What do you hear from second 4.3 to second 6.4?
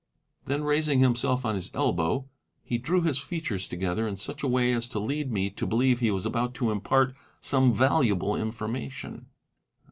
a way as to lead me to believe he was